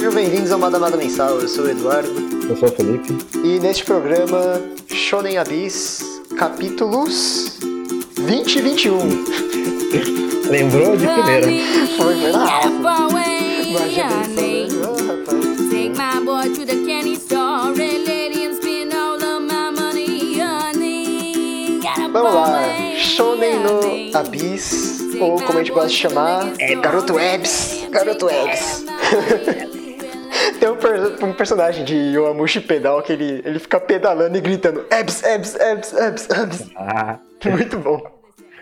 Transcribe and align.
Sejam 0.00 0.14
bem-vindos 0.14 0.50
ao 0.50 0.58
Madamada 0.58 0.96
Mensal, 0.96 1.38
eu 1.40 1.46
sou 1.46 1.66
o 1.66 1.68
Eduardo. 1.68 2.08
Eu 2.48 2.56
sou 2.56 2.70
o 2.70 2.72
Felipe. 2.72 3.18
E 3.44 3.60
neste 3.60 3.84
programa, 3.84 4.58
Shonen 4.88 5.36
Abyss, 5.36 6.22
capítulos 6.38 7.58
20 8.16 8.56
e 8.56 8.62
21. 8.62 8.96
Lembrou 10.48 10.96
de 10.96 11.06
primeira. 11.06 11.46
Foi, 11.98 12.18
foi 12.18 12.32
na 12.32 12.50
alta. 12.50 12.68
Imagina 13.62 14.24
isso, 14.24 14.36
né? 14.36 14.66
Rapaz. 15.06 15.68
Take 15.68 15.90
my 15.90 16.24
boy 16.24 16.48
to 16.54 16.64
the 16.64 16.76
candy 16.86 17.16
store 17.16 17.72
and 17.72 18.06
let 18.06 18.34
him 18.34 18.54
spend 18.54 18.94
all 18.94 19.22
of 19.22 19.42
my 19.42 19.70
money 19.70 20.40
on 20.40 20.80
it. 20.80 21.82
Got 21.82 21.98
a 21.98 22.08
Vamos 22.08 22.34
lá, 22.34 22.62
Shonen 22.96 23.58
no 23.58 24.16
Abyss, 24.18 24.98
ou 25.20 25.38
como 25.42 25.58
a 25.58 25.62
gente 25.62 25.72
gosta 25.72 25.90
de 25.90 25.96
chamar, 25.96 26.50
é 26.58 26.74
Garoto 26.74 27.16
Webs. 27.16 27.86
Garoto 27.90 28.24
Webs. 28.24 28.86
Um, 31.20 31.26
per- 31.28 31.36
personagem 31.36 31.84
de 31.84 31.94
Yoamushi 31.94 32.60
Pedal 32.60 33.02
que 33.02 33.12
ele, 33.12 33.42
ele 33.44 33.58
fica 33.58 33.78
pedalando 33.78 34.36
e 34.36 34.40
gritando 34.40 34.84
Ebs, 34.90 35.22
Ebs, 35.22 35.54
Ebs, 35.56 35.92
Ebs, 35.92 36.28
Ebs. 36.30 36.70
Ah. 36.76 37.18
Muito 37.44 37.78
bom. 37.78 38.00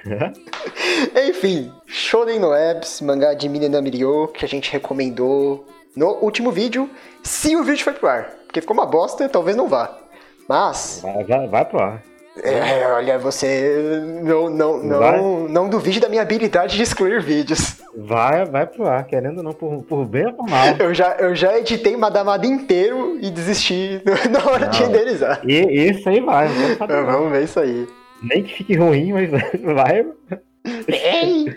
Enfim, 1.29 1.73
Shonen 1.87 2.39
no 2.39 2.55
Ebs, 2.55 3.01
mangá 3.01 3.35
de 3.35 3.49
Mina 3.49 3.69
no 3.69 3.83
Mirio, 3.83 4.29
que 4.29 4.45
a 4.45 4.49
gente 4.49 4.71
recomendou 4.73 5.67
no 5.97 6.17
último 6.23 6.51
vídeo, 6.53 6.89
se 7.23 7.57
o 7.57 7.65
vídeo 7.65 7.85
foi 7.85 7.93
pro 7.93 8.09
ar. 8.09 8.31
Porque 8.47 8.61
ficou 8.61 8.75
uma 8.75 8.87
bosta, 8.87 9.29
talvez 9.29 9.57
não 9.57 9.69
vá. 9.69 9.99
Mas, 10.49 11.01
vai, 11.03 11.25
vai, 11.25 11.49
vai 11.49 11.65
pro 11.65 11.83
ar. 11.83 12.03
É, 12.43 12.87
olha, 12.93 13.19
você 13.19 14.03
não, 14.23 14.49
não, 14.51 14.99
Vai? 14.99 15.17
não, 15.19 15.49
não 15.49 15.69
duvide 15.69 16.01
da 16.01 16.09
minha 16.09 16.23
habilidade 16.23 16.77
de 16.77 16.83
excluir 16.83 17.23
vídeos. 17.23 17.77
Vai, 17.97 18.45
vai 18.45 18.67
pro 18.67 18.87
ar, 18.87 19.05
querendo 19.07 19.39
ou 19.39 19.43
não, 19.45 19.53
por, 19.53 19.83
por 19.83 20.05
bem 20.05 20.27
ou 20.27 20.33
por 20.33 20.49
mal. 20.49 20.67
Eu 20.79 20.95
já, 20.95 21.17
eu 21.17 21.35
já 21.35 21.59
editei 21.59 21.97
Madamada 21.97 22.47
inteiro 22.47 23.19
e 23.21 23.31
desisti 23.31 24.01
na 24.31 24.51
hora 24.51 24.67
de 24.67 24.81
Não. 24.81 24.87
renderizar. 24.87 25.41
E 25.45 25.91
isso 25.91 26.09
aí 26.09 26.21
vai, 26.21 26.49
não 26.49 26.55
quero 26.57 26.79
saber 26.79 26.97
não. 26.97 27.07
Vamos 27.07 27.33
ver 27.33 27.45
isso 27.45 27.61
aí. 27.61 27.89
Nem 28.23 28.43
que 28.43 28.53
fique 28.55 28.75
ruim, 28.77 29.13
mas 29.13 29.31
vai. 29.63 30.07
Ei! 30.89 31.57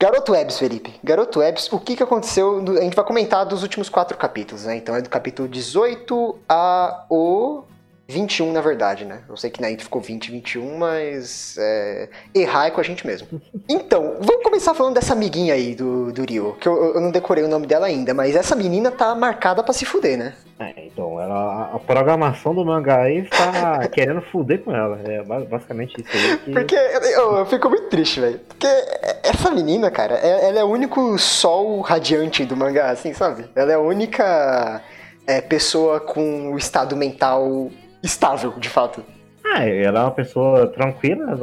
Garoto 0.00 0.32
Webs, 0.32 0.58
Felipe. 0.58 0.94
Garoto 1.02 1.40
Webs, 1.40 1.72
o 1.72 1.78
que, 1.78 1.96
que 1.96 2.02
aconteceu? 2.02 2.62
A 2.78 2.82
gente 2.82 2.96
vai 2.96 3.04
comentar 3.04 3.44
dos 3.44 3.62
últimos 3.62 3.88
quatro 3.88 4.16
capítulos, 4.16 4.64
né? 4.64 4.76
Então 4.76 4.94
é 4.94 5.02
do 5.02 5.10
capítulo 5.10 5.48
18 5.48 6.38
a 6.48 7.04
o 7.10 7.64
21, 8.10 8.52
na 8.52 8.60
verdade, 8.60 9.04
né? 9.04 9.20
Eu 9.28 9.36
sei 9.36 9.48
que 9.50 9.60
na 9.60 9.68
gente 9.68 9.84
ficou 9.84 10.00
20 10.00 10.26
e 10.26 10.30
21, 10.32 10.76
mas 10.78 11.56
é, 11.58 12.08
errar 12.34 12.66
é 12.66 12.70
com 12.70 12.80
a 12.80 12.84
gente 12.84 13.06
mesmo. 13.06 13.28
Então, 13.68 14.16
vamos 14.20 14.42
começar 14.42 14.74
falando 14.74 14.94
dessa 14.94 15.12
amiguinha 15.12 15.54
aí 15.54 15.74
do, 15.76 16.12
do 16.12 16.24
Ryo, 16.24 16.56
que 16.60 16.66
eu, 16.66 16.94
eu 16.94 17.00
não 17.00 17.10
decorei 17.12 17.44
o 17.44 17.48
nome 17.48 17.66
dela 17.68 17.86
ainda, 17.86 18.12
mas 18.12 18.34
essa 18.34 18.56
menina 18.56 18.90
tá 18.90 19.14
marcada 19.14 19.62
pra 19.62 19.72
se 19.72 19.84
fuder, 19.84 20.18
né? 20.18 20.34
É, 20.58 20.86
então, 20.86 21.20
ela, 21.20 21.70
a 21.72 21.78
programação 21.78 22.52
do 22.54 22.64
mangá 22.64 23.02
aí 23.02 23.18
está 23.20 23.86
querendo 23.88 24.20
fuder 24.22 24.62
com 24.62 24.74
ela. 24.74 25.00
É 25.04 25.22
ba- 25.22 25.40
basicamente 25.40 25.94
isso 26.00 26.10
aí. 26.12 26.38
Que... 26.38 26.52
Porque 26.52 26.74
eu, 26.74 27.36
eu 27.38 27.46
fico 27.46 27.68
muito 27.70 27.88
triste, 27.88 28.20
velho. 28.20 28.40
Porque 28.40 28.66
essa 29.22 29.50
menina, 29.52 29.90
cara, 29.90 30.16
é- 30.16 30.48
ela 30.48 30.58
é 30.60 30.64
o 30.64 30.68
único 30.68 31.16
sol 31.18 31.80
radiante 31.80 32.44
do 32.44 32.56
mangá, 32.56 32.90
assim, 32.90 33.12
sabe? 33.14 33.46
Ela 33.54 33.72
é 33.72 33.74
a 33.76 33.80
única 33.80 34.82
é, 35.26 35.40
pessoa 35.40 36.00
com 36.00 36.52
o 36.52 36.58
estado 36.58 36.96
mental 36.96 37.70
estável, 38.02 38.52
de 38.58 38.68
fato. 38.68 39.02
Ah, 39.44 39.64
ela 39.64 40.00
é 40.00 40.02
uma 40.04 40.10
pessoa 40.10 40.66
tranquila 40.68 41.36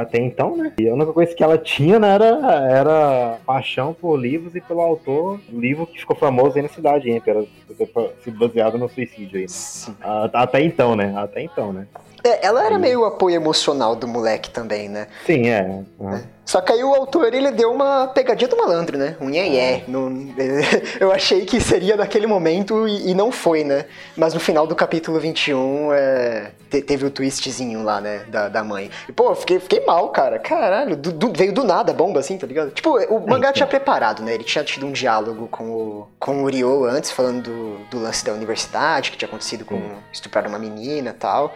até 0.00 0.18
então, 0.18 0.56
né? 0.56 0.72
E 0.80 0.88
a 0.88 0.94
única 0.94 1.12
coisa 1.12 1.34
que 1.34 1.44
ela 1.44 1.56
tinha 1.58 1.98
né, 1.98 2.14
era, 2.14 2.26
era 2.68 3.38
paixão 3.46 3.94
por 3.94 4.16
livros 4.16 4.56
e 4.56 4.60
pelo 4.60 4.80
autor, 4.80 5.38
livro 5.48 5.86
que 5.86 6.00
ficou 6.00 6.16
famoso 6.16 6.56
aí 6.56 6.62
na 6.62 6.68
cidade, 6.68 7.10
hein? 7.10 7.20
Pela, 7.20 7.44
se 8.24 8.30
baseado 8.30 8.78
no 8.78 8.88
suicídio 8.88 9.38
aí. 9.38 9.46
né? 9.46 10.28
Até 10.32 10.62
então, 10.62 10.96
né? 10.96 11.14
Até 11.16 11.42
então, 11.42 11.72
né? 11.72 11.86
É, 12.22 12.46
ela 12.46 12.64
era 12.64 12.78
meio 12.78 13.00
o 13.00 13.04
apoio 13.04 13.36
emocional 13.36 13.94
do 13.96 14.06
moleque 14.06 14.50
também, 14.50 14.88
né? 14.88 15.06
Sim, 15.26 15.48
é. 15.48 15.62
Uhum. 15.98 16.20
Só 16.44 16.60
que 16.60 16.72
aí 16.72 16.82
o 16.82 16.92
autor, 16.92 17.32
ele 17.32 17.52
deu 17.52 17.70
uma 17.72 18.08
pegadinha 18.08 18.48
do 18.48 18.56
malandro, 18.56 18.98
né? 18.98 19.16
Um 19.20 19.30
iê 19.30 19.84
Não- 19.86 20.10
Eu 20.98 21.12
achei 21.12 21.44
que 21.46 21.60
seria 21.60 21.96
naquele 21.96 22.26
momento 22.26 22.88
e, 22.88 23.10
e 23.10 23.14
não 23.14 23.30
foi, 23.30 23.62
né? 23.62 23.84
Mas 24.16 24.34
no 24.34 24.40
final 24.40 24.66
do 24.66 24.74
capítulo 24.74 25.20
21, 25.20 25.92
é, 25.92 26.50
te- 26.68 26.82
teve 26.82 27.06
o 27.06 27.10
twistzinho 27.10 27.84
lá, 27.84 28.00
né? 28.00 28.24
Da, 28.28 28.48
da 28.48 28.64
mãe. 28.64 28.90
E, 29.08 29.12
pô, 29.12 29.32
fiquei, 29.36 29.60
fiquei 29.60 29.84
mal, 29.86 30.08
cara. 30.08 30.40
Caralho, 30.40 30.96
do- 30.96 31.12
do- 31.12 31.32
veio 31.32 31.52
do 31.52 31.62
nada 31.62 31.92
a 31.92 31.94
bomba, 31.94 32.18
assim, 32.18 32.36
tá 32.36 32.48
ligado? 32.48 32.70
Tipo, 32.72 32.98
o 32.98 33.20
mangá 33.20 33.38
então. 33.50 33.52
tinha 33.52 33.66
preparado, 33.68 34.20
né? 34.24 34.34
Ele 34.34 34.42
tinha 34.42 34.64
tido 34.64 34.86
um 34.86 34.90
diálogo 34.92 35.46
com 35.52 35.70
o, 35.70 36.08
com 36.18 36.42
o 36.42 36.46
Ryo 36.48 36.84
antes, 36.84 37.12
falando 37.12 37.42
do, 37.44 37.78
do 37.92 38.02
lance 38.02 38.24
da 38.24 38.32
universidade, 38.32 39.12
que 39.12 39.16
tinha 39.16 39.28
acontecido 39.28 39.64
com 39.64 39.80
estuprar 40.12 40.48
uma 40.48 40.58
menina 40.58 41.10
e 41.10 41.12
tal. 41.14 41.54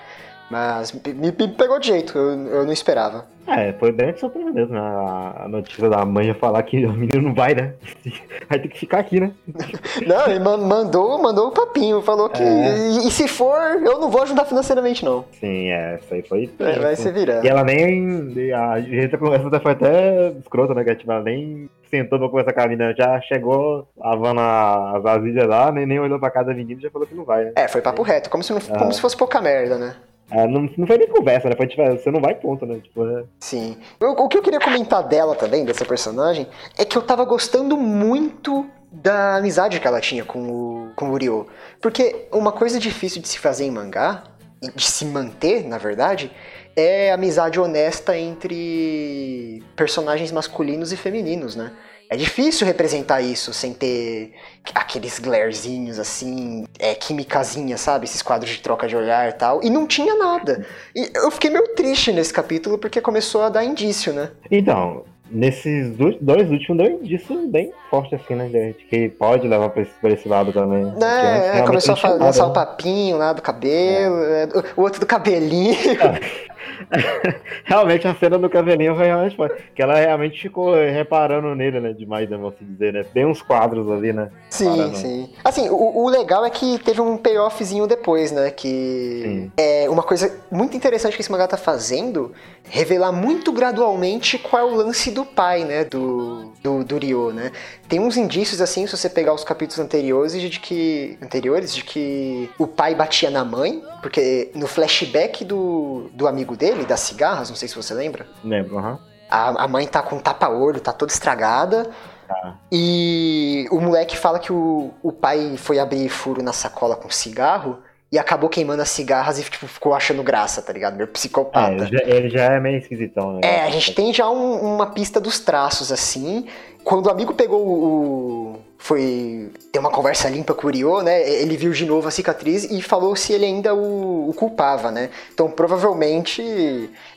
Mas 0.51 0.93
me, 0.93 1.13
me 1.15 1.33
pegou 1.33 1.79
de 1.81 1.89
jeito, 1.89 2.17
eu, 2.17 2.47
eu 2.49 2.65
não 2.65 2.73
esperava. 2.73 3.27
É, 3.47 3.73
foi 3.75 3.93
bem 3.93 4.15
mesmo, 4.55 4.73
né? 4.75 4.81
A 4.81 5.47
notícia 5.49 5.89
da 5.91 6.03
mãe 6.05 6.33
falar 6.35 6.63
que 6.63 6.85
o 6.87 6.93
menino 6.93 7.23
não 7.23 7.35
vai, 7.35 7.55
né? 7.55 7.75
Vai 8.49 8.59
ter 8.59 8.69
que 8.69 8.79
ficar 8.79 8.99
aqui, 9.01 9.21
né? 9.21 9.33
Não, 10.07 10.27
ele 10.27 10.39
man- 10.39 10.59
mandou, 10.59 11.21
mandou 11.21 11.49
o 11.49 11.51
papinho, 11.51 12.01
falou 12.03 12.29
que. 12.29 12.43
É. 12.43 12.77
E, 12.91 13.09
e 13.09 13.11
se 13.11 13.27
for, 13.29 13.59
eu 13.83 13.99
não 13.99 14.11
vou 14.11 14.23
ajudar 14.23 14.45
financeiramente, 14.45 15.05
não. 15.05 15.25
Sim, 15.41 15.71
é, 15.71 15.99
isso 16.03 16.13
aí 16.15 16.23
foi. 16.23 16.51
É, 16.59 16.79
vai 16.79 16.97
se 16.97 17.11
virar. 17.11 17.45
E 17.45 17.49
ela 17.49 17.63
nem. 17.65 18.33
A 18.55 18.81
gente 18.81 19.17
conversa 19.17 19.61
foi 19.61 19.73
até 19.73 20.29
escrota, 20.41 20.75
né? 20.75 20.85
Que 20.85 20.95
tipo, 20.95 21.11
ela 21.11 21.23
nem 21.23 21.69
sentou 21.91 22.19
pra 22.19 22.29
conversar 22.29 22.53
com 22.53 22.61
a 22.61 22.69
menina, 22.69 22.95
já 22.97 23.21
chegou 23.23 23.87
lavando 23.97 24.41
a- 24.41 24.97
as 24.97 25.03
vasilhas 25.03 25.47
lá, 25.49 25.71
nem, 25.73 25.87
nem 25.87 25.99
olhou 26.01 26.19
pra 26.19 26.31
casa 26.31 26.47
da 26.49 26.55
menina 26.55 26.79
e 26.81 26.83
já 26.83 26.91
falou 26.91 27.07
que 27.07 27.15
não 27.15 27.25
vai, 27.25 27.45
né? 27.45 27.53
É, 27.57 27.69
foi 27.69 27.81
papo 27.81 28.03
reto, 28.03 28.29
como 28.31 28.43
se, 28.43 28.53
não, 28.53 28.61
como 28.61 28.93
se 28.93 29.01
fosse 29.01 29.17
pouca 29.17 29.41
merda, 29.41 29.77
né? 29.79 29.95
É, 30.31 30.47
não, 30.47 30.69
não 30.77 30.87
foi 30.87 30.99
nem 30.99 31.09
conversa, 31.09 31.49
né? 31.49 31.57
Foi 31.57 31.67
tipo, 31.67 31.83
você 31.85 32.11
não 32.11 32.21
vai, 32.21 32.35
ponto, 32.35 32.65
né? 32.65 32.81
Tipo, 32.83 33.07
é, 33.07 33.25
Sim. 33.41 33.77
O, 34.01 34.25
o 34.25 34.29
que 34.29 34.39
eu 34.39 34.43
queria 34.43 34.61
comentar 34.61 35.03
dela 35.03 35.35
também, 35.35 35.65
dessa 35.65 35.85
personagem, 35.85 36.47
é 36.79 36.85
que 36.85 36.97
eu 36.97 37.03
tava 37.03 37.25
gostando 37.25 37.77
muito 37.77 38.67
da 38.91 39.37
amizade 39.37 39.81
que 39.81 39.87
ela 39.87 40.01
tinha 40.01 40.25
com 40.25 40.39
o, 40.51 40.91
com 40.95 41.11
o. 41.13 41.47
Porque 41.81 42.27
uma 42.33 42.53
coisa 42.53 42.79
difícil 42.79 43.21
de 43.21 43.29
se 43.29 43.39
fazer 43.39 43.65
em 43.65 43.71
mangá, 43.71 44.25
e 44.63 44.71
de 44.71 44.85
se 44.85 45.05
manter, 45.05 45.67
na 45.67 45.79
verdade, 45.79 46.31
é 46.75 47.13
amizade 47.13 47.61
honesta 47.61 48.17
entre 48.17 49.63
personagens 49.77 50.33
masculinos 50.33 50.93
e 50.93 50.97
femininos, 50.97 51.55
né? 51.55 51.73
É 52.15 52.17
difícil 52.17 52.65
representar 52.65 53.21
isso 53.23 53.53
sem 53.53 53.73
ter 53.73 54.33
aqueles 54.73 55.19
glarezinhos 55.19 55.99
assim, 55.99 56.65
é, 56.79 56.95
quimicazinha, 56.95 57.77
sabe? 57.77 58.05
Esses 58.05 58.23
quadros 58.23 58.53
de 58.53 58.61
troca 58.61 58.87
de 58.87 58.95
olhar 58.95 59.29
e 59.29 59.33
tal. 59.33 59.61
E 59.65 59.69
não 59.69 59.85
tinha 59.85 60.15
nada. 60.15 60.65
E 60.95 61.11
eu 61.13 61.29
fiquei 61.33 61.51
meio 61.51 61.75
triste 61.75 62.13
nesse 62.13 62.33
capítulo 62.33 62.79
porque 62.79 63.01
começou 63.01 63.43
a 63.43 63.49
dar 63.49 63.65
indício, 63.65 64.13
né? 64.13 64.31
Então, 64.49 65.03
nesses 65.29 65.91
do- 65.97 66.17
dois 66.21 66.49
últimos 66.49 66.79
deu 66.85 67.01
indício 67.01 67.49
bem 67.49 67.73
forte, 67.91 68.15
assim, 68.15 68.37
né? 68.37 68.47
De 68.49 68.75
que 68.89 69.09
pode 69.09 69.49
levar 69.49 69.71
pra 69.71 69.83
esse, 69.83 69.91
pra 70.01 70.11
esse 70.11 70.29
lado 70.29 70.53
também. 70.53 70.85
É, 71.03 71.51
realmente 71.55 71.67
começou 71.67 71.97
a 72.11 72.15
lançar 72.15 72.45
o 72.45 72.49
né? 72.51 72.55
papinho 72.55 73.17
lá 73.17 73.33
do 73.33 73.43
cabelo, 73.43 74.17
é, 74.23 74.49
o 74.77 74.83
outro 74.83 75.01
do 75.01 75.07
cabelinho. 75.07 75.75
realmente 77.65 78.07
a 78.07 78.15
cena 78.15 78.39
do 78.39 78.49
cabelinho 78.49 78.95
foi 78.95 79.07
realmente 79.07 79.37
foi. 79.37 79.49
Que 79.75 79.83
ela 79.83 79.95
realmente 79.97 80.41
ficou 80.41 80.75
reparando 80.75 81.55
nele, 81.55 81.81
né? 81.81 81.93
Demais, 81.93 82.29
né? 82.29 82.37
Vamos 82.37 82.55
dizer, 82.61 82.93
né? 82.93 83.05
Tem 83.05 83.27
uns 83.27 83.43
quadros 83.43 83.91
ali, 83.91 84.13
né? 84.13 84.31
Sim, 84.51 84.65
Parando. 84.65 84.97
sim. 84.97 85.31
Assim, 85.45 85.69
o, 85.69 86.05
o 86.05 86.09
legal 86.09 86.45
é 86.45 86.51
que 86.51 86.79
teve 86.79 87.01
um 87.01 87.17
payoffzinho 87.17 87.87
depois, 87.87 88.33
né? 88.33 88.51
Que 88.51 89.23
Sim. 89.23 89.53
é 89.57 89.89
uma 89.89 90.03
coisa 90.03 90.35
muito 90.51 90.77
interessante 90.77 91.17
que 91.17 91.23
esse 91.23 91.31
mangá 91.31 91.47
tá 91.47 91.57
fazendo, 91.57 92.33
revelar 92.65 93.13
muito 93.13 93.53
gradualmente 93.53 94.39
qual 94.39 94.63
é 94.63 94.73
o 94.73 94.75
lance 94.75 95.11
do 95.11 95.25
pai, 95.25 95.65
né? 95.65 95.85
Do, 95.85 96.53
do, 96.63 96.85
do 96.85 96.99
Ryo, 96.99 97.33
né? 97.33 97.53
Tem 97.89 98.01
uns 98.01 98.17
indícios, 98.17 98.61
assim, 98.61 98.87
se 98.87 98.97
você 98.97 99.09
pegar 99.09 99.35
os 99.35 99.45
capítulos 99.45 99.79
anteriores, 99.79 100.41
de 100.41 100.59
que. 100.61 101.19
anteriores, 101.23 101.75
de 101.75 101.85
que 101.85 102.51
o 102.59 102.67
pai 102.67 102.95
batia 102.95 103.31
na 103.31 103.45
mãe, 103.45 103.83
porque 104.01 104.51
no 104.55 104.67
flashback 104.67 105.45
do, 105.45 106.11
do 106.13 106.27
amigo 106.27 106.57
dele, 106.57 106.64
das 106.87 107.01
cigarras, 107.01 107.49
não 107.51 107.57
sei 107.57 107.69
se 107.69 107.77
você 107.77 107.93
lembra. 107.95 108.27
Lembro, 108.43 108.79
aham. 108.79 108.99
A, 109.31 109.65
a 109.65 109.69
mãe 109.69 109.87
tá 109.87 110.03
com 110.03 110.19
tapa-olho, 110.19 110.81
tá 110.81 110.93
toda 110.93 111.13
estragada. 111.13 111.91
Tá. 112.29 112.57
E 112.73 113.67
o 113.71 113.81
moleque 113.81 114.17
fala 114.17 114.39
que 114.39 114.53
o, 114.53 114.91
o 115.03 115.13
pai 115.13 115.57
foi 115.57 115.79
abrir 115.79 116.09
furo 116.09 116.43
na 116.43 116.53
sacola 116.53 116.97
com 116.97 117.11
cigarro 117.11 117.79
e 118.11 118.19
acabou 118.19 118.49
queimando 118.49 118.81
as 118.81 118.89
cigarras 118.91 119.39
e 119.39 119.43
tipo, 119.43 119.67
ficou 119.67 119.93
achando 119.93 120.23
graça, 120.23 120.63
tá 120.63 120.73
ligado? 120.73 121.03
É, 121.03 121.07
psicopata. 121.07 121.73
ele 121.73 121.87
já, 121.87 122.05
ele 122.05 122.29
já 122.31 122.45
é 122.45 122.61
meio 122.61 122.79
esquisitão, 122.79 123.33
né? 123.35 123.41
É, 123.43 123.63
a 123.65 123.71
gente 123.71 123.93
tem 123.95 124.13
já 124.15 124.29
um- 124.31 124.75
uma 124.75 124.87
pista 124.87 125.21
dos 125.21 125.41
traços 125.41 125.91
assim. 125.91 126.47
Quando 126.85 127.07
o 127.07 127.11
amigo 127.11 127.35
pegou 127.35 127.61
o. 127.67 128.44
foi 128.79 129.51
ter 129.73 129.79
uma 129.79 129.91
conversa 129.91 130.29
limpa 130.29 130.53
com 130.53 130.67
o 130.67 130.71
Ryo, 130.71 131.01
né? 131.01 131.27
Ele 131.27 131.57
viu 131.57 131.73
de 131.73 131.87
novo 131.87 132.07
a 132.07 132.11
cicatriz 132.11 132.65
e 132.65 132.83
falou 132.83 133.17
se 133.17 133.33
ele 133.33 133.47
ainda 133.47 133.75
o, 133.75 134.29
o 134.29 134.35
culpava, 134.35 134.91
né? 134.91 135.09
Então 135.33 135.51
provavelmente. 135.51 136.43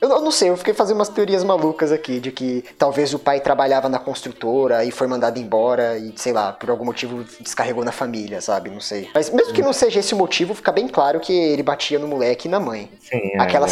Eu, 0.00 0.08
eu 0.08 0.20
não 0.22 0.30
sei, 0.30 0.48
eu 0.48 0.56
fiquei 0.56 0.72
fazendo 0.72 0.96
umas 0.96 1.10
teorias 1.10 1.44
malucas 1.44 1.92
aqui 1.92 2.20
de 2.20 2.32
que 2.32 2.64
talvez 2.78 3.12
o 3.12 3.18
pai 3.18 3.40
trabalhava 3.40 3.88
na 3.88 3.98
construtora 3.98 4.82
e 4.84 4.90
foi 4.90 5.06
mandado 5.06 5.38
embora 5.38 5.98
e, 5.98 6.12
sei 6.16 6.32
lá, 6.32 6.52
por 6.52 6.70
algum 6.70 6.86
motivo 6.86 7.22
descarregou 7.38 7.84
na 7.84 7.92
família, 7.92 8.40
sabe? 8.40 8.70
Não 8.70 8.80
sei. 8.80 9.08
Mas 9.14 9.28
mesmo 9.28 9.52
que 9.52 9.60
não 9.60 9.74
seja 9.74 10.00
esse 10.00 10.14
o 10.14 10.16
motivo, 10.16 10.54
fica 10.54 10.72
bem 10.72 10.88
claro 10.88 11.20
que 11.20 11.32
ele 11.32 11.62
batia 11.62 11.98
no 11.98 12.08
moleque 12.08 12.48
e 12.48 12.50
na 12.50 12.58
mãe. 12.58 12.90
Sim, 12.98 13.20
é, 13.34 13.42
Aquela 13.42 13.66
é, 13.66 13.70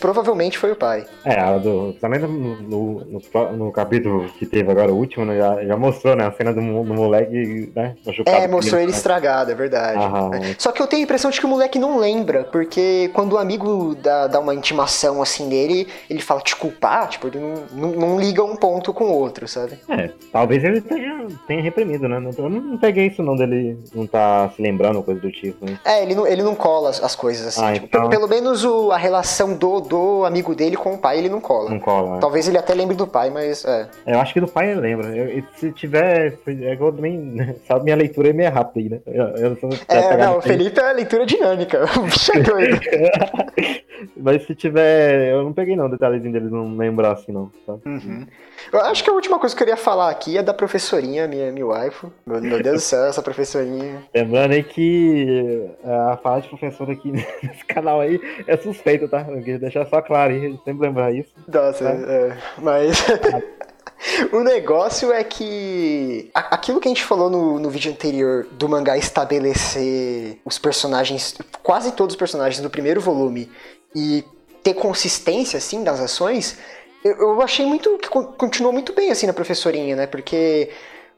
provavelmente 0.00 0.16
provavelmente 0.16 0.58
foi 0.58 0.72
o 0.72 0.76
pai. 0.76 1.06
É, 1.24 1.38
a 1.38 1.58
do, 1.58 1.92
também 1.94 2.20
no, 2.20 2.28
no, 2.28 3.04
no, 3.04 3.52
no 3.52 3.72
capítulo 3.72 4.28
que 4.38 4.46
teve 4.46 4.70
agora, 4.70 4.92
o 4.92 4.96
último, 4.96 5.24
né, 5.24 5.36
já, 5.36 5.64
já 5.64 5.76
mostrou, 5.76 6.16
né, 6.16 6.26
a 6.26 6.32
cena 6.32 6.52
do, 6.52 6.60
do 6.60 6.94
moleque, 7.06 7.72
né. 7.74 7.94
É, 8.26 8.46
mostrou 8.48 8.80
ele 8.80 8.90
estragado, 8.90 9.50
é 9.50 9.54
verdade. 9.54 9.98
Aham. 9.98 10.30
Só 10.58 10.72
que 10.72 10.80
eu 10.82 10.86
tenho 10.86 11.02
a 11.02 11.04
impressão 11.04 11.30
de 11.30 11.38
que 11.40 11.46
o 11.46 11.48
moleque 11.48 11.78
não 11.78 11.98
lembra, 11.98 12.44
porque 12.44 13.10
quando 13.14 13.34
o 13.34 13.38
amigo 13.38 13.94
dá, 13.94 14.26
dá 14.26 14.40
uma 14.40 14.54
intimação 14.54 15.22
assim 15.22 15.46
nele, 15.46 15.86
ele 16.10 16.20
fala 16.20 16.40
te 16.40 16.54
culpar, 16.56 17.08
tipo, 17.08 17.28
ele 17.28 17.38
não, 17.38 17.54
não, 17.72 17.88
não 17.92 18.20
liga 18.20 18.42
um 18.44 18.56
ponto 18.56 18.92
com 18.92 19.04
o 19.04 19.12
outro, 19.12 19.46
sabe? 19.48 19.78
É, 19.88 20.10
talvez 20.32 20.62
ele 20.64 20.80
tenha, 20.80 21.26
tenha 21.46 21.62
reprimido, 21.62 22.08
né? 22.08 22.16
Eu 22.36 22.48
não, 22.48 22.60
não 22.60 22.78
peguei 22.78 23.06
isso 23.06 23.22
não 23.22 23.36
dele 23.36 23.78
não 23.94 24.06
tá 24.06 24.50
se 24.54 24.62
lembrando, 24.62 25.02
coisa 25.02 25.20
do 25.20 25.30
tipo. 25.30 25.64
Né? 25.64 25.78
É, 25.84 26.02
ele 26.02 26.14
não, 26.14 26.26
ele 26.26 26.42
não 26.42 26.54
cola 26.54 26.90
as, 26.90 27.02
as 27.02 27.14
coisas 27.14 27.46
assim. 27.46 27.64
Ah, 27.64 27.72
tipo, 27.72 27.86
então- 27.86 28.08
pe- 28.08 28.16
Pelo 28.16 28.28
menos 28.28 28.64
o- 28.64 28.90
a 28.92 28.96
relação 28.96 29.54
do, 29.54 29.80
do 29.80 30.24
amigo 30.24 30.54
dele 30.54 30.74
com 30.76 30.94
o 30.94 30.98
pai, 30.98 31.18
ele 31.18 31.28
não 31.28 31.40
cola. 31.40 31.68
Não 31.70 31.78
cola. 31.78 32.14
né? 32.14 32.18
Talvez 32.20 32.48
ele 32.48 32.56
até 32.58 32.72
lembre 32.74 32.96
do 32.96 33.06
pai, 33.06 33.28
mas 33.30 33.64
é. 33.64 33.86
Eu 34.06 34.18
acho 34.20 34.32
que 34.32 34.40
do 34.40 34.48
pai 34.48 34.72
eu 34.72 34.80
lembro. 34.80 35.06
Eu- 35.14 35.42
se 35.56 35.70
tiver. 35.72 36.38
É 36.46 36.72
igual 36.72 36.90
também. 36.96 37.56
Sabe, 37.66 37.84
minha 37.84 37.96
leitura 37.96 38.30
é 38.30 38.32
meio 38.32 38.50
rápida 38.50 38.80
aí, 38.80 38.88
né? 38.88 39.00
Eu, 39.06 39.50
eu 39.50 39.56
sou 39.56 39.70
É, 39.88 40.16
não, 40.16 40.38
o. 40.38 40.40
Felipe 40.42 40.80
é 40.80 40.88
a 40.88 40.92
leitura 40.92 41.26
dinâmica. 41.26 41.84
O 41.96 42.02
bicho 42.02 42.32
é 42.36 42.40
doido. 42.40 42.80
Mas 44.16 44.44
se 44.46 44.54
tiver. 44.54 45.32
Eu 45.32 45.42
não 45.44 45.52
peguei 45.52 45.74
não, 45.76 45.88
detalhezinho 45.88 46.32
dele 46.32 46.48
não 46.50 46.76
lembrar 46.76 47.12
assim, 47.12 47.32
não. 47.32 47.50
Tá? 47.66 47.74
Uhum. 47.86 48.26
Eu 48.72 48.80
acho 48.80 49.02
que 49.02 49.08
a 49.10 49.12
última 49.12 49.38
coisa 49.38 49.54
que 49.54 49.62
eu 49.62 49.66
queria 49.66 49.80
falar 49.82 50.10
aqui 50.10 50.36
é 50.36 50.42
da 50.42 50.52
professorinha, 50.52 51.26
minha, 51.26 51.50
minha 51.52 51.66
waifu. 51.66 52.12
Meu, 52.26 52.40
meu 52.40 52.62
Deus 52.62 52.76
do 52.76 52.80
céu, 52.80 53.04
essa 53.06 53.22
professorinha. 53.22 54.02
Lembrando 54.14 54.52
aí 54.52 54.62
que 54.62 55.70
é, 55.84 55.90
a 56.12 56.18
fala 56.22 56.40
de 56.40 56.48
professor 56.48 56.90
aqui 56.90 57.10
nesse 57.10 57.64
canal 57.66 58.00
aí 58.00 58.20
é 58.46 58.56
suspeita, 58.56 59.08
tá? 59.08 59.24
Eu 59.28 59.38
queria 59.38 59.58
deixar 59.58 59.86
só 59.86 60.02
claro 60.02 60.32
aí, 60.32 60.58
sempre 60.64 60.86
lembrar 60.86 61.12
isso. 61.12 61.32
Nossa, 61.48 61.84
Tá. 61.84 61.90
é, 61.92 62.36
mas. 62.58 63.04
o 64.32 64.40
negócio 64.40 65.12
é 65.12 65.24
que. 65.24 66.30
Aquilo 66.34 66.80
que 66.80 66.88
a 66.88 66.90
gente 66.90 67.04
falou 67.04 67.30
no, 67.30 67.58
no 67.58 67.70
vídeo 67.70 67.90
anterior 67.90 68.46
do 68.52 68.68
mangá 68.68 68.96
estabelecer 68.96 70.38
os 70.44 70.58
personagens, 70.58 71.34
quase 71.62 71.92
todos 71.92 72.14
os 72.14 72.18
personagens 72.18 72.62
do 72.62 72.70
primeiro 72.70 73.00
volume 73.00 73.50
e 73.94 74.24
ter 74.62 74.74
consistência, 74.74 75.58
assim, 75.58 75.82
das 75.82 76.00
ações, 76.00 76.58
eu, 77.04 77.16
eu 77.16 77.42
achei 77.42 77.64
muito. 77.64 77.98
que 77.98 78.08
con- 78.08 78.24
continuou 78.24 78.72
muito 78.72 78.92
bem, 78.92 79.10
assim, 79.10 79.26
na 79.26 79.32
professorinha, 79.32 79.96
né? 79.96 80.06
Porque. 80.06 80.70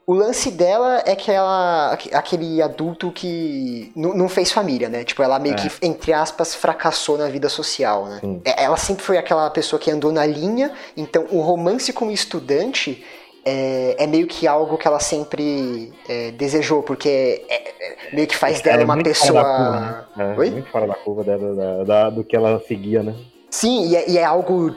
O 0.09 0.15
lance 0.15 0.51
dela 0.51 1.03
é 1.05 1.15
que 1.15 1.31
ela. 1.31 1.93
aque- 1.93 2.09
aquele 2.15 2.63
adulto 2.63 3.13
que 3.13 3.93
não 3.95 4.27
fez 4.27 4.51
família, 4.51 4.89
né? 4.89 5.05
Tipo, 5.05 5.23
ela 5.23 5.39
meio 5.39 5.55
É. 5.55 5.59
que, 5.59 5.71
entre 5.87 6.15
aspas, 6.15 6.55
fracassou 6.55 7.19
na 7.19 7.29
vida 7.29 7.51
social, 7.51 8.07
né? 8.07 8.19
Sim. 8.23 8.41
É, 8.43 8.65
Ela 8.65 8.79
sempre 8.79 9.05
foi 9.05 9.19
aquela 9.19 9.51
pessoa 9.51 9.79
que 9.79 9.91
andou 9.91 10.11
na 10.11 10.25
linha, 10.25 10.73
então 10.97 11.27
o 11.31 11.43
romance 11.43 11.93
com 11.93 12.07
o 12.07 12.11
estudante 12.11 13.05
é, 13.45 13.97
é 13.99 14.07
meio 14.07 14.27
que 14.27 14.47
algo 14.47 14.79
que 14.79 14.89
ela 14.89 14.99
sempre 14.99 15.93
é, 16.09 16.31
desejou, 16.31 16.83
porque 16.83 17.45
é- 17.47 17.55
é- 17.69 18.15
meio 18.15 18.27
que 18.27 18.35
faz 18.37 18.63
dela 18.63 18.81
é 18.81 18.85
uma 18.87 18.95
muito 18.95 19.09
pessoa. 19.09 19.43
Fora 19.43 19.57
curva, 19.59 20.09
né? 20.17 20.35
Oi? 20.39 20.51
Muito 20.53 20.71
fora 20.71 20.87
da 20.87 20.95
curva 20.95 21.23
dela, 21.25 21.55
da, 21.55 21.85
da- 21.85 22.11
do 22.11 22.25
que 22.25 22.35
ela 22.35 22.63
seguia, 22.67 23.03
né? 23.03 23.15
Sim, 23.51 23.89
e 23.89 23.97
é, 23.97 24.09
e 24.11 24.17
é 24.19 24.25
algo 24.25 24.73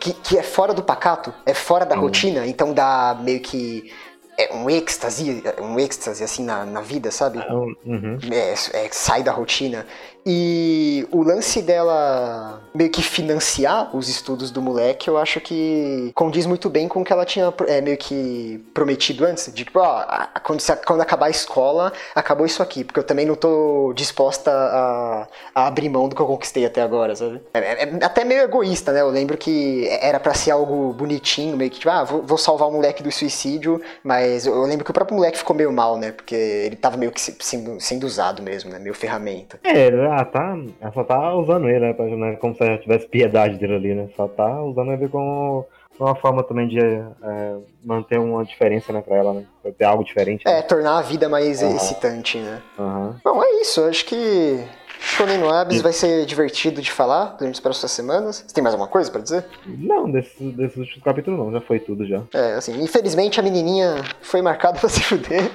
que, 0.00 0.12
que 0.22 0.38
é 0.38 0.42
fora 0.42 0.72
do 0.72 0.82
pacato, 0.82 1.34
é 1.44 1.52
fora 1.52 1.84
da 1.84 1.94
Sim. 1.96 2.00
rotina, 2.00 2.46
então 2.46 2.72
dá 2.72 3.14
meio 3.22 3.40
que 3.40 3.90
é, 4.36 4.54
um 4.54 4.68
êxtase, 4.68 5.42
um 5.60 5.78
êxtase 5.78 6.22
assim 6.24 6.44
na, 6.44 6.64
na 6.64 6.80
vida, 6.80 7.10
sabe? 7.10 7.38
Então, 7.38 7.74
uhum. 7.84 8.18
É, 8.32 8.52
é, 8.84 8.88
sai 8.90 9.22
da 9.22 9.32
rotina. 9.32 9.86
E 10.26 11.06
o 11.12 11.22
lance 11.22 11.60
dela 11.60 12.62
meio 12.74 12.88
que 12.88 13.02
financiar 13.02 13.94
os 13.94 14.08
estudos 14.08 14.50
do 14.50 14.62
moleque, 14.62 15.06
eu 15.08 15.18
acho 15.18 15.38
que 15.38 16.10
condiz 16.14 16.46
muito 16.46 16.70
bem 16.70 16.88
com 16.88 17.02
o 17.02 17.04
que 17.04 17.12
ela 17.12 17.26
tinha 17.26 17.52
é, 17.66 17.82
meio 17.82 17.98
que 17.98 18.58
prometido 18.72 19.26
antes. 19.26 19.52
De 19.52 19.64
tipo, 19.64 19.80
ó, 19.80 20.02
quando, 20.42 20.62
quando 20.86 21.00
acabar 21.02 21.26
a 21.26 21.30
escola, 21.30 21.92
acabou 22.14 22.46
isso 22.46 22.62
aqui. 22.62 22.84
Porque 22.84 22.98
eu 23.00 23.04
também 23.04 23.26
não 23.26 23.34
tô 23.34 23.92
disposta 23.94 24.50
a, 24.50 25.28
a 25.54 25.66
abrir 25.66 25.90
mão 25.90 26.08
do 26.08 26.16
que 26.16 26.22
eu 26.22 26.26
conquistei 26.26 26.64
até 26.64 26.80
agora, 26.80 27.14
sabe? 27.14 27.42
É, 27.52 27.58
é- 27.58 27.98
é 28.00 28.04
até 28.04 28.24
meio 28.24 28.40
egoísta, 28.44 28.92
né? 28.92 29.02
Eu 29.02 29.10
lembro 29.10 29.36
que 29.36 29.86
era 30.00 30.18
pra 30.18 30.32
ser 30.32 30.52
algo 30.52 30.94
bonitinho, 30.94 31.54
meio 31.54 31.70
que 31.70 31.80
tipo, 31.80 31.90
ah, 31.90 32.02
vou, 32.02 32.22
vou 32.22 32.38
salvar 32.38 32.68
o 32.68 32.72
moleque 32.72 33.02
do 33.02 33.12
suicídio, 33.12 33.78
mas 34.02 34.23
eu 34.26 34.54
eu 34.54 34.62
lembro 34.64 34.84
que 34.84 34.90
o 34.90 34.94
próprio 34.94 35.16
moleque 35.16 35.38
ficou 35.38 35.54
meio 35.56 35.72
mal, 35.72 35.96
né? 35.98 36.12
Porque 36.12 36.34
ele 36.34 36.76
tava 36.76 36.96
meio 36.96 37.12
que 37.12 37.20
se- 37.20 37.36
sendo, 37.40 37.80
sendo 37.80 38.04
usado 38.06 38.42
mesmo, 38.42 38.70
né? 38.70 38.78
Meio 38.78 38.94
ferramenta. 38.94 39.58
É, 39.62 39.86
ela 39.88 40.24
tá. 40.24 40.56
Ela 40.80 40.92
só 40.92 41.04
tá 41.04 41.34
usando 41.34 41.68
ele, 41.68 41.80
né? 41.80 41.94
né, 42.16 42.36
Como 42.36 42.54
se 42.54 42.62
ela 42.62 42.78
tivesse 42.78 43.06
piedade 43.08 43.58
dele 43.58 43.74
ali, 43.74 43.94
né? 43.94 44.08
Só 44.16 44.28
tá 44.28 44.62
usando 44.62 44.92
ele 44.92 45.08
como 45.08 45.66
uma 45.98 46.14
forma 46.16 46.42
também 46.42 46.66
de 46.68 46.78
é, 46.78 47.56
manter 47.84 48.18
uma 48.18 48.44
diferença, 48.44 48.92
né, 48.92 49.00
pra 49.00 49.16
ela, 49.16 49.34
né? 49.34 49.44
Pra 49.62 49.72
ter 49.72 49.84
algo 49.84 50.04
diferente. 50.04 50.46
É, 50.46 50.56
Né? 50.56 50.62
tornar 50.62 50.98
a 50.98 51.02
vida 51.02 51.28
mais 51.28 51.62
Aham. 51.62 51.76
excitante, 51.76 52.38
né? 52.38 52.62
Aham. 52.78 53.20
Bom, 53.24 53.42
é 53.42 53.60
isso. 53.60 53.80
Eu 53.80 53.88
acho 53.88 54.04
que 54.04 54.64
Shonen 54.98 55.38
no 55.38 55.50
Abs 55.50 55.80
vai 55.82 55.92
ser 55.92 56.24
divertido 56.26 56.80
de 56.82 56.90
falar 56.90 57.36
durante 57.38 57.54
as 57.54 57.60
próximas 57.60 57.92
semanas. 57.92 58.44
Você 58.46 58.54
tem 58.54 58.62
mais 58.62 58.74
alguma 58.74 58.90
coisa 58.90 59.10
pra 59.10 59.20
dizer? 59.20 59.44
Não, 59.66 60.10
desses, 60.10 60.54
desses 60.56 60.76
últimos 60.76 61.04
capítulos 61.04 61.38
não, 61.38 61.52
já 61.52 61.60
foi 61.60 61.78
tudo 61.78 62.06
já. 62.06 62.22
É, 62.32 62.54
assim, 62.54 62.82
infelizmente 62.82 63.38
a 63.38 63.42
menininha 63.42 64.02
foi 64.20 64.42
marcada 64.42 64.78
pra 64.80 64.88
se 64.88 65.00
fuder. 65.00 65.50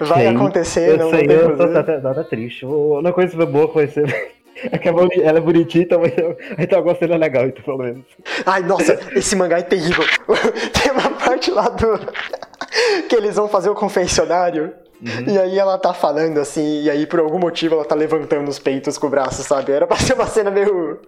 Vai 0.00 0.26
Sim, 0.26 0.36
acontecer, 0.36 0.90
eu 0.90 0.98
não, 0.98 1.10
sei, 1.10 1.20
não 1.20 1.26
tem 1.28 1.36
eu 1.36 1.56
tô 1.56 1.78
até, 1.78 1.96
até 1.96 2.22
triste. 2.24 2.64
A 2.66 2.68
única 2.68 3.12
coisa 3.12 3.46
boa 3.46 3.68
que 3.68 3.74
vai 3.74 3.86
ser. 3.86 4.34
É 4.70 4.78
que 4.78 4.88
ela 4.88 5.38
é 5.38 5.40
bonitinha, 5.40 5.84
então 5.84 6.02
eu- 6.04 6.82
gosto 6.82 7.00
dela 7.00 7.16
legal, 7.18 7.46
então 7.46 7.62
pelo 7.62 7.78
menos. 7.78 8.04
Ai, 8.44 8.62
nossa, 8.62 8.98
esse 9.14 9.36
mangá 9.36 9.58
é 9.58 9.62
terrível. 9.62 10.04
Tem 10.82 10.92
uma 10.92 11.10
parte 11.10 11.50
lá 11.50 11.68
do. 11.68 11.98
que 13.08 13.14
eles 13.16 13.36
vão 13.36 13.48
fazer 13.48 13.68
o 13.70 13.74
confessionário. 13.74 14.72
Uhum. 15.00 15.34
E 15.34 15.38
aí 15.38 15.58
ela 15.58 15.76
tá 15.76 15.92
falando 15.92 16.38
assim, 16.40 16.84
e 16.84 16.90
aí 16.90 17.06
por 17.06 17.20
algum 17.20 17.38
motivo 17.38 17.74
ela 17.74 17.84
tá 17.84 17.94
levantando 17.94 18.48
os 18.48 18.58
peitos 18.58 18.96
com 18.96 19.08
o 19.08 19.10
braço, 19.10 19.42
sabe? 19.42 19.70
Era 19.72 19.86
pra 19.86 19.98
ser 19.98 20.14
uma 20.14 20.26
cena 20.26 20.50
meio, 20.50 20.98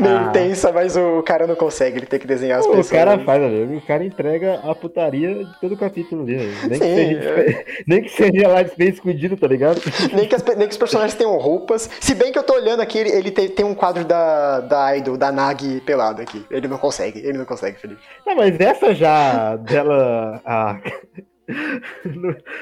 meio 0.00 0.16
Ah. 0.16 0.30
tensa, 0.30 0.72
mas 0.72 0.96
o 0.96 1.22
cara 1.22 1.46
não 1.46 1.54
consegue, 1.54 1.98
ele 1.98 2.06
tem 2.06 2.18
que 2.20 2.26
desenhar 2.26 2.58
as 2.58 2.66
O 2.66 2.68
pessoas. 2.68 2.90
cara 2.90 3.18
faz 3.18 3.42
ali, 3.42 3.76
o 3.76 3.80
cara 3.82 4.04
entrega 4.04 4.60
a 4.64 4.74
putaria 4.74 5.34
de 5.44 5.60
todo 5.60 5.72
o 5.74 5.76
capítulo 5.76 6.22
ali. 6.22 6.36
Nem, 6.68 6.68
que 6.70 6.74
Sim, 6.76 6.94
seja, 6.94 7.28
é. 7.30 7.64
nem 7.86 8.02
que 8.02 8.08
seja 8.10 8.48
lá 8.48 8.64
bem 8.76 8.88
escondido, 8.88 9.36
tá 9.36 9.46
ligado? 9.46 9.80
Nem 10.12 10.26
que, 10.28 10.34
as 10.34 10.42
nem 10.44 10.66
que 10.66 10.72
os 10.72 10.76
personagens 10.78 11.14
tenham 11.14 11.36
roupas. 11.38 11.88
Se 12.00 12.14
bem 12.14 12.30
que 12.32 12.38
eu 12.38 12.42
tô 12.42 12.54
olhando 12.54 12.80
aqui, 12.80 12.98
ele, 12.98 13.10
ele 13.10 13.30
tem, 13.30 13.48
tem 13.48 13.64
um 13.64 13.74
quadro 13.74 14.04
da, 14.04 14.60
da 14.60 14.96
Idol, 14.96 15.16
da 15.16 15.32
Nagi 15.32 15.80
pelado 15.86 16.20
aqui. 16.20 16.44
Ele 16.50 16.68
não 16.68 16.78
consegue, 16.78 17.20
ele 17.20 17.38
não 17.38 17.44
consegue, 17.44 17.78
Felipe. 17.78 18.00
Não, 18.26 18.36
mas 18.36 18.58
essa 18.60 18.94
já 18.94 19.56
dela 19.56 20.40
a... 20.44 20.78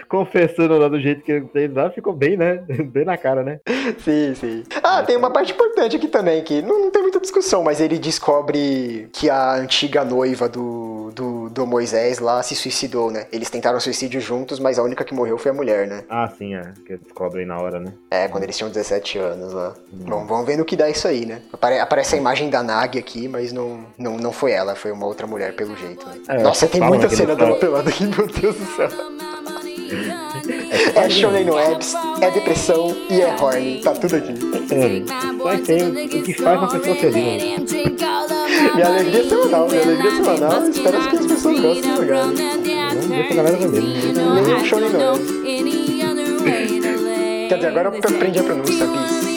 confessando 0.08 0.78
lá 0.78 0.88
do 0.88 0.98
jeito 1.00 1.22
que 1.22 1.32
ele 1.32 1.48
fez 1.52 1.72
lá, 1.72 1.90
ficou 1.90 2.12
bem, 2.12 2.36
né? 2.36 2.64
Bem 2.92 3.04
na 3.04 3.16
cara, 3.16 3.42
né? 3.42 3.60
Sim, 3.98 4.34
sim. 4.34 4.64
Ah, 4.82 5.02
tem 5.02 5.16
uma 5.16 5.30
parte 5.30 5.52
importante 5.52 5.96
aqui 5.96 6.08
também, 6.08 6.42
que 6.42 6.62
não, 6.62 6.89
muita 7.20 7.22
discussão, 7.22 7.62
mas 7.62 7.80
ele 7.80 7.98
descobre 7.98 9.08
que 9.12 9.28
a 9.28 9.52
antiga 9.54 10.04
noiva 10.04 10.48
do, 10.48 11.10
do, 11.14 11.50
do 11.50 11.66
Moisés 11.66 12.18
lá 12.18 12.42
se 12.42 12.54
suicidou, 12.56 13.10
né? 13.10 13.26
Eles 13.30 13.50
tentaram 13.50 13.78
suicídio 13.78 14.20
juntos, 14.20 14.58
mas 14.58 14.78
a 14.78 14.82
única 14.82 15.04
que 15.04 15.12
morreu 15.14 15.36
foi 15.36 15.50
a 15.50 15.54
mulher, 15.54 15.86
né? 15.86 16.04
Ah, 16.08 16.28
sim, 16.36 16.54
é. 16.54 16.72
Que 16.86 16.96
descobrem 16.96 17.46
na 17.46 17.58
hora, 17.60 17.78
né? 17.78 17.92
É, 18.10 18.26
quando 18.28 18.44
eles 18.44 18.56
tinham 18.56 18.70
17 18.70 19.18
anos 19.18 19.52
lá. 19.52 19.74
Bom, 19.92 20.24
vamos 20.26 20.46
ver 20.46 20.56
no 20.56 20.64
que 20.64 20.76
dá 20.76 20.88
isso 20.88 21.06
aí, 21.06 21.26
né? 21.26 21.42
Apare- 21.52 21.78
aparece 21.78 22.14
a 22.14 22.18
imagem 22.18 22.48
da 22.48 22.62
Nagi 22.62 22.98
aqui, 22.98 23.28
mas 23.28 23.52
não, 23.52 23.84
não, 23.98 24.16
não 24.16 24.32
foi 24.32 24.52
ela, 24.52 24.74
foi 24.74 24.90
uma 24.90 25.06
outra 25.06 25.26
mulher 25.26 25.54
pelo 25.54 25.76
jeito. 25.76 26.06
né? 26.08 26.14
É, 26.28 26.42
Nossa, 26.42 26.66
tem 26.66 26.80
muita 26.80 27.08
cena 27.08 27.36
dela 27.36 27.56
pelada 27.58 27.90
aqui, 27.90 28.04
meu 28.06 28.26
Deus 28.26 28.56
do 28.56 28.66
céu. 28.76 28.88
É 30.94 31.08
Shonen 31.10 31.44
no 31.44 31.54
Webs, 31.54 31.94
é 32.20 32.30
depressão 32.30 32.96
e 33.08 33.20
é 33.20 33.34
horny, 33.40 33.80
tá 33.82 33.92
tudo 33.92 34.16
aqui. 34.16 34.34
É, 34.70 35.56
tem 35.58 35.82
o 35.88 36.22
que 36.22 36.34
faz 36.34 36.58
uma 36.60 36.68
pessoa 36.68 36.96
feliz. 36.96 37.42
né? 37.42 37.56
Minha 38.74 38.86
alegria 38.86 39.20
é 39.20 39.28
semanal, 39.28 39.68
minha 39.68 39.82
alegria 39.82 40.10
é 40.10 40.14
semanal. 40.16 40.68
Espero 40.68 41.00
que 41.08 41.16
as 41.16 41.26
pessoas 41.26 41.60
gostem 41.60 41.94
do 41.94 42.00
lugar. 42.00 42.24
Vamos 42.24 43.06
ver 43.06 43.26
se 43.26 43.32
a 43.32 43.36
galera 43.36 43.56
né? 43.58 43.68
Leia 44.42 44.56
o 44.56 44.64
Shonen 44.64 44.90
no 44.90 44.98
Webs. 44.98 45.30
Quer 47.48 47.54
dizer, 47.56 47.66
agora 47.68 47.88
eu 47.88 47.98
aprendi 47.98 48.38
a 48.38 48.42
pronúncia, 48.44 48.86
bis. 48.86 49.29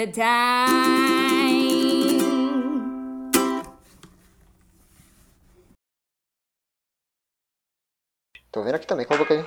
The 0.00 0.06
time. 0.06 1.80
Tô 8.50 8.62
vendo 8.64 8.74
aqui 8.76 8.86
também, 8.86 9.06
coloquei. 9.06 9.44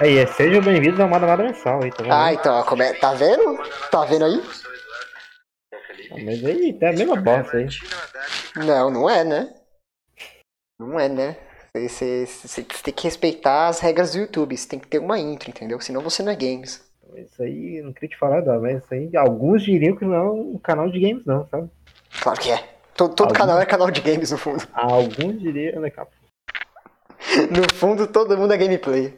Aí, 0.00 0.18
é, 0.18 0.26
sejam 0.26 0.60
bem-vindos 0.60 1.00
ao 1.00 1.08
Mada 1.08 1.26
Mada 1.26 1.42
Mensal 1.44 1.82
aí, 1.82 1.90
tá 1.90 2.02
vendo? 2.02 2.12
Ah, 2.12 2.32
então, 2.32 2.62
como 2.64 2.82
é- 2.82 2.92
tá 2.94 3.14
vendo? 3.14 3.56
Tá 3.90 4.04
vendo 4.04 4.24
aí? 4.26 4.42
Ah, 6.10 6.16
Mas 6.24 6.44
aí, 6.44 6.78
tá 6.78 6.90
a 6.90 6.92
mesma 6.92 7.16
bosta 7.16 7.56
aí. 7.56 7.66
Não, 8.56 8.90
não 8.90 9.08
é, 9.08 9.24
né? 9.24 9.54
Não 10.78 11.00
é, 11.00 11.08
né? 11.08 11.45
Você, 11.80 12.26
você- 12.26 12.62
você 12.62 12.82
tem 12.82 12.94
que 12.94 13.04
respeitar 13.04 13.68
as 13.68 13.80
regras 13.80 14.12
do 14.12 14.18
YouTube. 14.18 14.56
Você 14.56 14.68
tem 14.68 14.78
que 14.78 14.86
ter 14.88 14.98
uma 14.98 15.18
intro, 15.18 15.50
entendeu? 15.50 15.80
Senão 15.80 16.00
você 16.02 16.22
não 16.22 16.32
é 16.32 16.36
games. 16.36 16.84
Isso 17.16 17.42
aí, 17.42 17.80
não 17.82 17.92
queria 17.92 18.08
te 18.10 18.18
falar, 18.18 18.42
não, 18.42 18.60
mas 18.60 18.82
isso 18.84 18.92
aí, 18.92 19.16
alguns 19.16 19.62
diriam 19.62 19.96
que 19.96 20.04
não 20.04 20.14
é 20.14 20.22
um 20.30 20.58
canal 20.58 20.90
de 20.90 21.00
games, 21.00 21.24
não, 21.24 21.46
sabe? 21.48 21.70
Claro 22.20 22.40
que 22.40 22.50
é. 22.50 22.58
Todo, 22.94 23.14
todo 23.14 23.28
Algum- 23.28 23.38
canal 23.38 23.60
é 23.60 23.64
canal 23.66 23.90
de 23.90 24.00
games, 24.00 24.30
no 24.30 24.38
fundo. 24.38 24.66
Alguns 24.72 25.40
diriam, 25.40 25.80
né, 25.80 25.90
cara? 25.90 26.08
No 27.50 27.74
fundo, 27.74 28.06
todo 28.06 28.36
mundo 28.36 28.52
é 28.52 28.56
gameplay. 28.58 29.14